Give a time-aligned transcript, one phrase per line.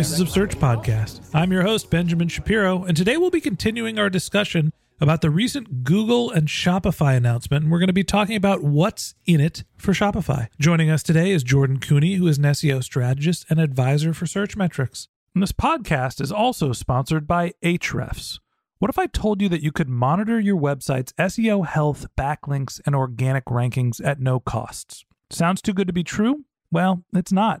[0.00, 1.20] Voices of Search podcast.
[1.34, 5.84] I'm your host, Benjamin Shapiro, and today we'll be continuing our discussion about the recent
[5.84, 7.64] Google and Shopify announcement.
[7.64, 10.48] And we're going to be talking about what's in it for Shopify.
[10.58, 14.56] Joining us today is Jordan Koene, who is an SEO strategist and advisor for search
[14.56, 15.06] metrics.
[15.34, 18.38] And this podcast is also sponsored by Ahrefs.
[18.78, 22.94] What if I told you that you could monitor your website's SEO health, backlinks, and
[22.94, 25.04] organic rankings at no costs?
[25.28, 26.46] Sounds too good to be true?
[26.70, 27.60] Well, it's not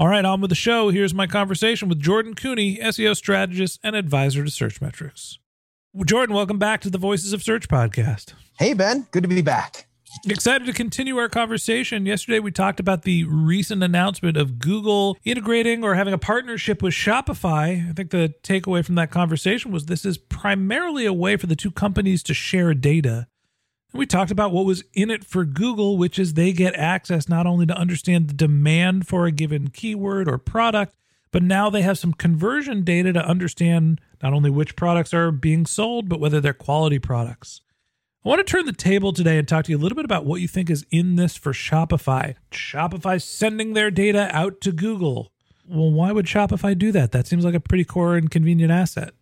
[0.00, 0.88] All right, on with the show.
[0.88, 5.38] Here's my conversation with Jordan Koene, SEO strategist and advisor to Search Metrics.
[6.06, 8.32] Jordan, welcome back to the Voices of Search podcast.
[8.58, 9.08] Hey, Ben.
[9.10, 9.88] Good to be back.
[10.26, 12.06] Excited to continue our conversation.
[12.06, 16.94] Yesterday, we talked about the recent announcement of Google integrating or having a partnership with
[16.94, 17.86] Shopify.
[17.86, 21.54] I think the takeaway from that conversation was this is primarily a way for the
[21.54, 23.26] two companies to share data.
[23.92, 27.28] And we talked about what was in it for Google, which is they get access
[27.28, 30.94] not only to understand the demand for a given keyword or product,
[31.32, 35.66] but now they have some conversion data to understand not only which products are being
[35.66, 37.62] sold, but whether they're quality products.
[38.24, 40.26] I want to turn the table today and talk to you a little bit about
[40.26, 42.34] what you think is in this for Shopify.
[42.50, 45.32] Shopify sending their data out to Google.
[45.66, 47.12] Well, why would Shopify do that?
[47.12, 49.14] That seems like a pretty core and convenient asset.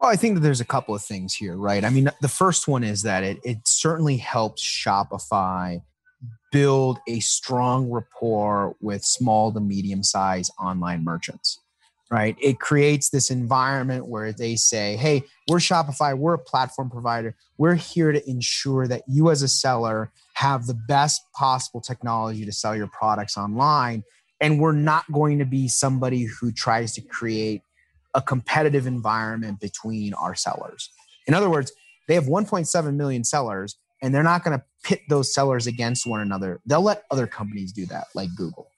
[0.00, 1.84] Well, I think that there's a couple of things here, right?
[1.84, 5.82] I mean, the first one is that it, it certainly helps Shopify
[6.52, 11.58] build a strong rapport with small to medium sized online merchants,
[12.12, 12.36] right?
[12.40, 17.34] It creates this environment where they say, hey, we're Shopify, we're a platform provider.
[17.56, 22.52] We're here to ensure that you, as a seller, have the best possible technology to
[22.52, 24.04] sell your products online.
[24.40, 27.62] And we're not going to be somebody who tries to create
[28.14, 30.90] a competitive environment between our sellers.
[31.26, 31.72] In other words,
[32.06, 36.20] they have 1.7 million sellers and they're not going to pit those sellers against one
[36.20, 36.60] another.
[36.66, 38.70] They'll let other companies do that, like Google.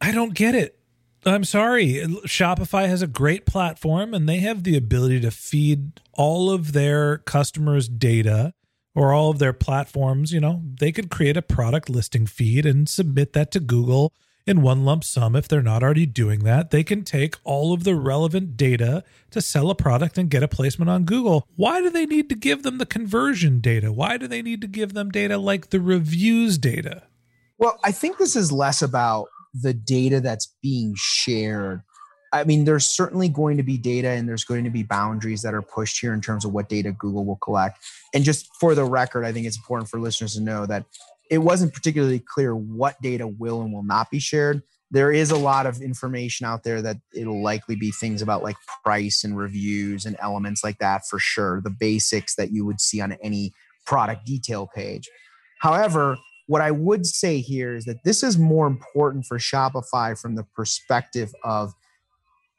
[0.00, 0.78] I don't get it.
[1.26, 1.94] I'm sorry.
[2.26, 7.18] Shopify has a great platform and they have the ability to feed all of their
[7.18, 8.52] customers' data
[8.94, 10.32] or all of their platforms.
[10.32, 14.12] You know, they could create a product listing feed and submit that to Google
[14.46, 16.70] in one lump sum if they're not already doing that.
[16.70, 20.48] They can take all of the relevant data to sell a product and get a
[20.48, 21.48] placement on Google.
[21.56, 23.92] Why do they need to give them the conversion data?
[23.92, 27.04] Why do they need to give them data like the reviews data?
[27.58, 31.82] Well, I think this is less about the data that's being shared.
[32.32, 35.54] I mean, there's certainly going to be data and there's going to be boundaries that
[35.54, 37.78] are pushed here in terms of what data Google will collect.
[38.12, 40.84] And just for the record, I think it's important for listeners to know that
[41.30, 44.62] it wasn't particularly clear what data will and will not be shared.
[44.90, 48.56] There is a lot of information out there that it'll likely be things about like
[48.84, 53.00] price and reviews and elements like that for sure, the basics that you would see
[53.00, 53.52] on any
[53.86, 55.08] product detail page.
[55.60, 56.16] However,
[56.46, 60.44] what I would say here is that this is more important for Shopify from the
[60.54, 61.72] perspective of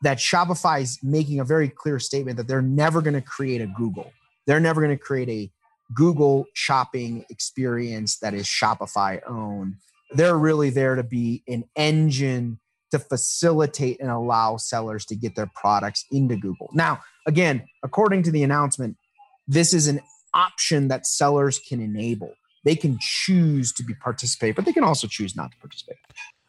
[0.02, 3.68] that Shopify is making a very clear statement that they're never going to create a
[3.68, 4.12] Google.
[4.46, 5.52] They're never going to create a
[5.94, 9.76] Google shopping experience that is Shopify owned.
[10.12, 12.60] They're really there to be an engine
[12.92, 16.70] to facilitate and allow sellers to get their products into Google.
[16.74, 18.98] Now, again, according to the announcement,
[19.48, 20.02] this is an
[20.34, 22.34] option that sellers can enable.
[22.64, 25.98] They can choose to be participate, but they can also choose not to participate.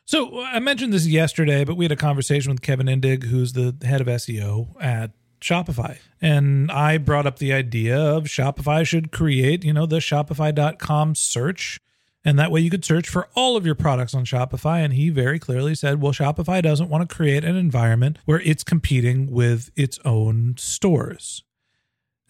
[0.06, 3.52] So uh, I mentioned this yesterday, but we had a conversation with Kevin Indig, who's
[3.52, 5.10] the head of SEO at
[5.40, 5.98] Shopify.
[6.20, 11.80] And I brought up the idea of Shopify should create, you know, the shopify.com search.
[12.24, 14.84] And that way you could search for all of your products on Shopify.
[14.84, 18.64] And he very clearly said, well, Shopify doesn't want to create an environment where it's
[18.64, 21.44] competing with its own stores.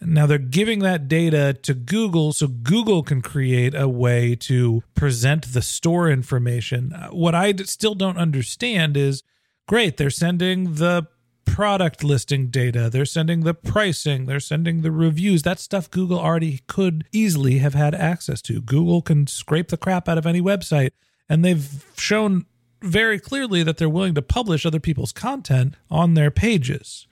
[0.00, 5.52] Now they're giving that data to Google so Google can create a way to present
[5.54, 6.92] the store information.
[6.92, 9.22] Uh, what I still don't understand is
[9.66, 11.06] great, they're sending the
[11.46, 15.42] product listing data, they're sending the pricing, they're sending the reviews.
[15.42, 18.60] That stuff Google already could easily have had access to.
[18.60, 20.90] Google can scrape the crap out of any website,
[21.28, 22.44] and they've shown
[22.82, 27.06] very clearly that they're willing to publish other people's content on their pages.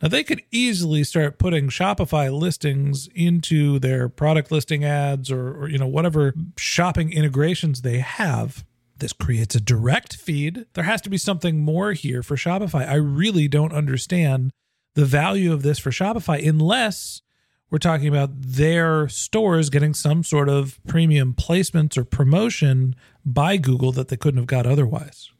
[0.00, 5.68] Now they could easily start putting Shopify listings into their product listing ads or, or,
[5.68, 8.64] you know whatever shopping integrations they have.
[9.02, 10.64] This creates a direct feed.
[10.74, 12.88] There has to be something more here for Shopify.
[12.88, 14.52] I really don't understand
[14.94, 17.20] the value of this for Shopify unless
[17.68, 22.94] we're talking about their stores getting some sort of premium placements or promotion
[23.24, 25.32] by Google that they couldn't have got otherwise.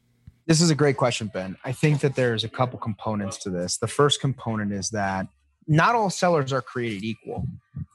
[0.47, 1.57] This is a great question, Ben.
[1.65, 3.77] I think that there's a couple components to this.
[3.77, 5.29] The first component is that
[5.67, 7.47] not all sellers are created equal.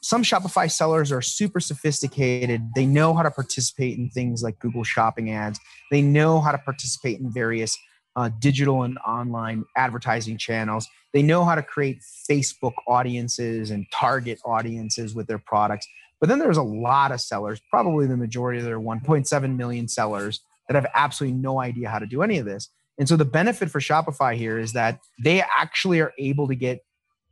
[0.02, 2.62] Some Shopify sellers are super sophisticated.
[2.75, 5.60] They know how to participate in things like Google shopping ads.
[5.92, 7.78] They know how to participate in various
[8.16, 10.88] uh, digital and online advertising channels.
[11.14, 15.88] They know how to create Facebook audiences and target audiences with their products.
[16.20, 20.42] But then there's a lot of sellers, probably the majority of their 1.7 million sellers,
[20.68, 22.70] that have absolutely no idea how to do any of this.
[22.98, 26.80] And so the benefit for Shopify here is that they actually are able to get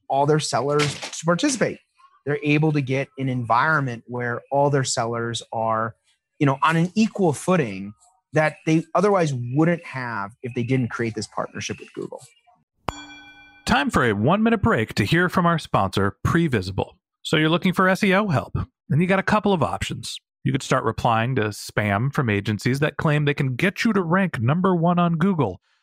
[0.10, 1.80] all their sellers to participate.
[2.26, 5.96] They're able to get an environment where all their sellers are,
[6.40, 7.94] you know, on an equal footing
[8.34, 12.22] that they otherwise wouldn't have if they didn't create this partnership with Google.
[13.66, 16.94] Time for a one minute break to hear from our sponsor, Previsible.
[17.24, 18.56] So you're looking for SEO help,
[18.90, 20.20] and you got a couple of options.
[20.44, 24.04] You could start replying to spam from agencies that claim they can get you to
[24.04, 25.60] rank number one on Google.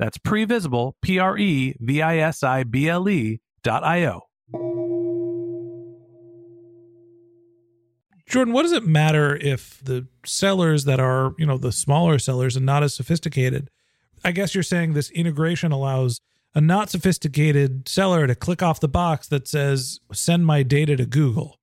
[0.00, 4.22] that's previsible, P R E V I S I B L E dot I O.
[8.26, 12.56] Jordan, what does it matter if the sellers that are, you know, the smaller sellers
[12.56, 13.68] and not as sophisticated?
[14.24, 16.20] I guess you're saying this integration allows
[16.54, 21.06] a not sophisticated seller to click off the box that says, send my data to
[21.06, 21.58] Google.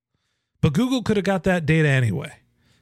[0.62, 2.34] But Google could have got that data anyway.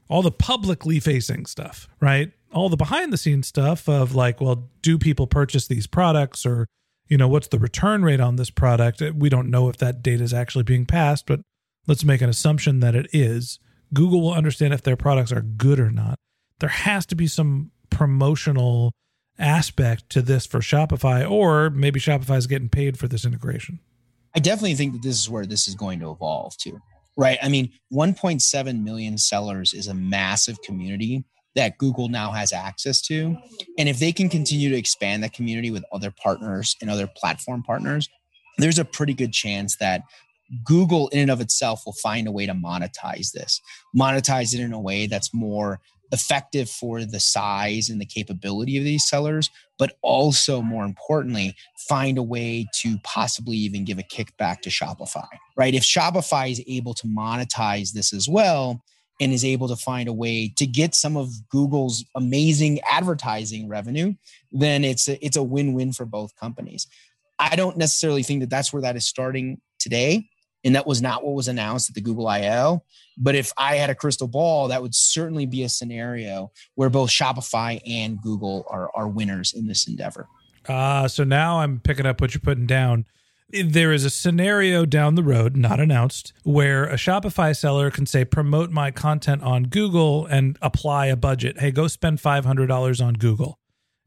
[0.10, 2.32] All the publicly facing stuff, right?
[2.52, 6.68] All the behind the scenes stuff of like, well, do people purchase these products or,
[7.08, 9.02] you know, what's the return rate on this product?
[9.02, 11.42] Uh, we don't know if that data is actually being passed, but
[11.88, 13.60] let's make an assumption that it is.
[13.94, 16.16] Google will understand if their products are good or not.
[16.60, 18.94] There has to be some promotional
[19.38, 23.80] aspect to this for Shopify, or maybe Shopify is getting paid for this integration.
[24.36, 26.80] I definitely think that this is where this is going to evolve to,
[27.16, 27.38] right?
[27.42, 33.38] I mean, 1.7 million sellers is a massive community that Google now has access to.
[33.78, 37.64] And if they can continue to expand that community with other partners and other platform
[37.64, 38.10] partners,
[38.58, 40.04] there's a pretty good chance that
[40.64, 43.62] Google, in and of itself, will find a way to monetize this,
[43.98, 45.80] monetize it in a way that's more
[46.12, 51.56] effective for the size and the capability of these sellers, but also more importantly,
[51.90, 55.74] find a way to possibly even give a kickback to Shopify, right?
[55.74, 58.84] If Shopify is able to monetize this as well,
[59.20, 64.14] and is able to find a way to get some of Google's amazing advertising revenue,
[64.52, 66.88] then it's a, it's a win-win for both companies.
[67.40, 70.30] I don't necessarily think that that's where that is starting today
[70.66, 72.84] and that was not what was announced at the Google I/O.
[73.18, 77.10] But if I had a crystal ball, that would certainly be a scenario where both
[77.10, 80.28] Shopify and Google are are winners in this endeavor.
[80.68, 83.06] Uh, so now I'm picking up what you're putting down.
[83.50, 88.26] There is a scenario down the road, not announced, where a Shopify seller can say,
[88.26, 91.60] promote my content on Google and apply a budget.
[91.60, 93.60] Hey, go spend $500 on Google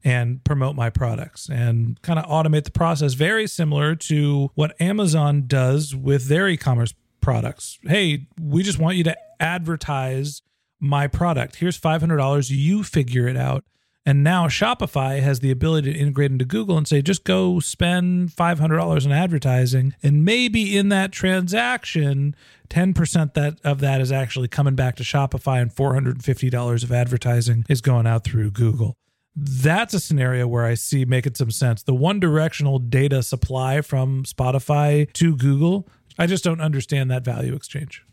[0.03, 5.45] and promote my products and kind of automate the process very similar to what Amazon
[5.47, 7.79] does with their e-commerce products.
[7.83, 10.41] Hey, we just want you to advertise
[10.79, 11.57] my product.
[11.57, 13.63] Here's $500, you figure it out.
[14.05, 18.29] And now Shopify has the ability to integrate into Google and say, just go spend
[18.29, 19.93] $500 in advertising.
[20.01, 22.35] And maybe in that transaction,
[22.69, 27.81] 10% that of that is actually coming back to Shopify and $450 of advertising is
[27.81, 28.95] going out through Google
[29.35, 31.83] that's a scenario where I see making some sense.
[31.83, 35.87] The one directional data supply from Shopify to Google,
[36.17, 38.03] I just don't understand that value exchange.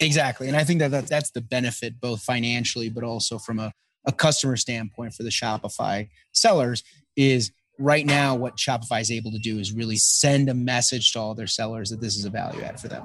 [0.00, 0.48] Exactly.
[0.48, 3.72] And I think that, that that's the benefit, both financially, but also from a,
[4.06, 6.82] a customer standpoint for the Shopify sellers
[7.16, 11.18] is right now what Shopify is able to do is really send a message to
[11.18, 13.04] all their sellers that this is a value add for them.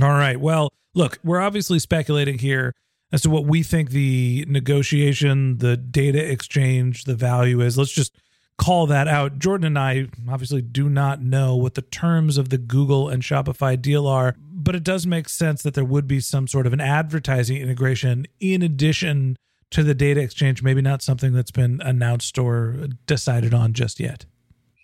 [0.00, 0.38] All right.
[0.38, 2.72] Well, look, we're obviously speculating here
[3.12, 7.78] as to what we think the negotiation, the data exchange, the value is.
[7.78, 8.16] Let's just
[8.58, 9.38] call that out.
[9.38, 13.80] Jordan and I obviously do not know what the terms of the Google and Shopify
[13.80, 16.80] deal are, but it does make sense that there would be some sort of an
[16.80, 19.36] advertising integration in addition
[19.70, 24.24] to the data exchange, maybe not something that's been announced or decided on just yet.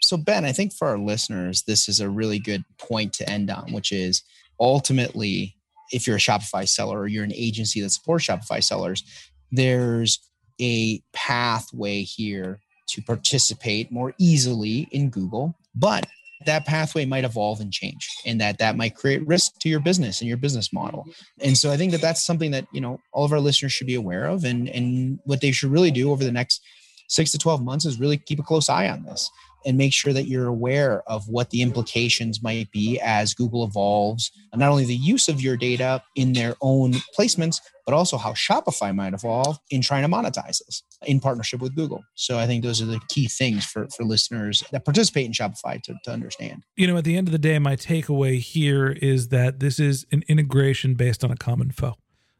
[0.00, 3.50] So, Ben, I think for our listeners, this is a really good point to end
[3.50, 4.22] on, which is
[4.58, 5.56] ultimately
[5.92, 9.04] if you're a Shopify seller or you're an agency that supports Shopify sellers,
[9.52, 10.18] there's
[10.60, 16.06] a pathway here to participate more easily in Google, but
[16.46, 20.20] that pathway might evolve and change and that that might create risk to your business
[20.20, 21.06] and your business model.
[21.40, 23.86] And so I think that that's something that, you know, all of our listeners should
[23.86, 26.62] be aware of and and what they should really do over the next
[27.08, 29.30] 6 to 12 months is really keep a close eye on this
[29.64, 34.30] and make sure that you're aware of what the implications might be as Google evolves
[34.54, 38.94] not only the use of your data in their own placements, but also how Shopify
[38.94, 42.02] might evolve in trying to monetize this in partnership with Google.
[42.14, 45.82] So I think those are the key things for, for listeners that participate in Shopify
[45.82, 46.62] to, to understand.
[46.76, 50.06] You know, at the end of the day, my takeaway here is that this is
[50.12, 51.94] an integration based on a common foe.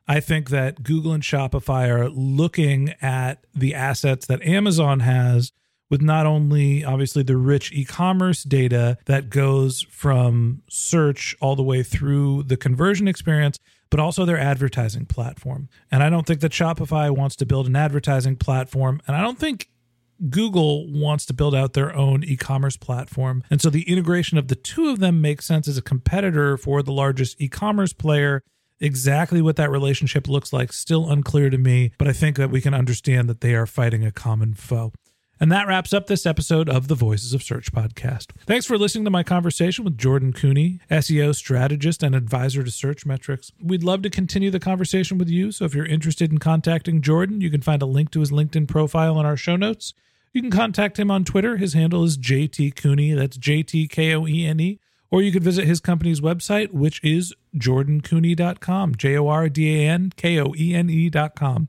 [0.07, 5.53] I think that Google and Shopify are looking at the assets that Amazon has
[5.93, 11.63] with not only obviously the rich e commerce data that goes from search all the
[11.63, 13.59] way through the conversion experience,
[13.91, 15.69] but also their advertising platform.
[15.91, 19.03] And I don't think that Shopify wants to build an advertising platform.
[19.07, 19.69] And I don't think
[20.31, 23.45] Google wants to build out their own e commerce platform.
[23.51, 26.83] And so the integration of the two of them makes sense as a competitor for
[26.83, 28.43] the largest e commerce player.
[28.81, 32.63] Exactly what that relationship looks like, still unclear to me, but I think that we
[32.63, 34.93] can understand that they are fighting a common foe.
[35.43, 38.29] And that wraps up this episode of the Voices of Search podcast.
[38.47, 43.05] Thanks for listening to my conversation with Jordan Koene, SEO strategist and advisor to Search
[43.05, 43.51] Metrics.
[43.61, 45.51] We'd love to continue the conversation with you.
[45.51, 48.69] So if you're interested in contacting Jordan, you can find a link to his LinkedIn
[48.69, 49.95] profile in our show notes.
[50.33, 51.57] You can contact him on Twitter.
[51.57, 53.17] His handle is JT Koene.
[53.17, 54.79] That's J T K O E N E.
[55.11, 59.89] Or you could visit his company's website, which is jordankoene.com, J O R D A
[59.89, 61.69] N K O E N E.com.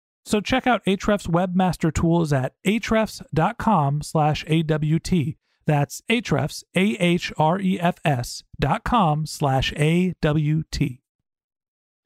[0.25, 5.35] So check out Ahrefs Webmaster Tools at ahrefs.com slash AWT.
[5.65, 11.01] That's Ahrefs, A-H-R-E-F-S dot com slash A-W-T.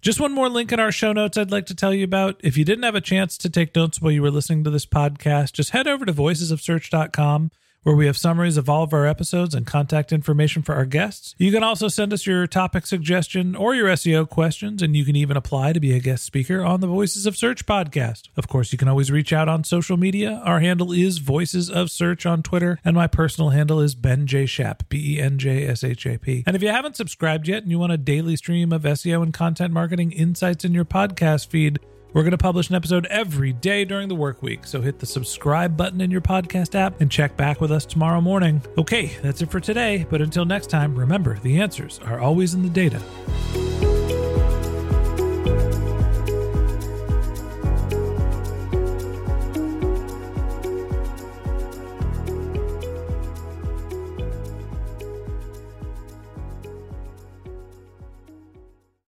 [0.02, 2.40] Just one more link in our show notes I'd like to tell you about.
[2.44, 4.86] If you didn't have a chance to take notes while you were listening to this
[4.86, 7.50] podcast, just head over to voicesofsearch.com
[7.86, 11.36] where we have summaries of all of our episodes and contact information for our guests.
[11.38, 15.16] You can also send us your topic suggestion or your SEO questions, and you can
[15.16, 18.30] even apply to be a guest speaker on the Voices of Search podcast.
[18.36, 20.42] Of course, you can always reach out on social media.
[20.44, 24.48] Our handle is Voices of Search on Twitter, and my personal handle is Ben J.
[24.48, 26.44] Shap, B E N J S H A P.
[26.48, 29.32] And if you haven't subscribed yet and you want a daily stream of SEO and
[29.32, 31.80] content marketing insights in your podcast feed,
[32.16, 35.06] we're going to publish an episode every day during the work week, so hit the
[35.06, 38.62] subscribe button in your podcast app and check back with us tomorrow morning.
[38.78, 42.64] Okay, that's it for today, but until next time, remember the answers are always in
[42.64, 43.02] the data.